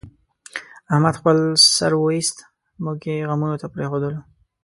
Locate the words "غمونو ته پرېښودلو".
3.29-4.21